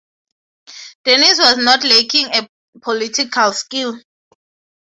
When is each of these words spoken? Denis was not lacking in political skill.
Denis 1.05 1.37
was 1.37 1.57
not 1.57 1.83
lacking 1.83 2.27
in 2.33 2.47
political 2.81 3.51
skill. 3.53 3.99